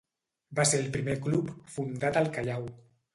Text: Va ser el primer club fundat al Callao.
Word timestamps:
Va 0.59 0.63
ser 0.69 0.79
el 0.83 0.87
primer 0.95 1.15
club 1.25 1.51
fundat 1.75 2.17
al 2.23 2.31
Callao. 2.39 2.67